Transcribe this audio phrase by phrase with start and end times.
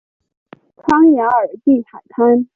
[0.77, 2.47] 康雅尔蒂海滩。